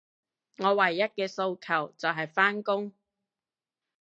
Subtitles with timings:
[0.57, 2.91] 我唯一嘅訴求，就係返工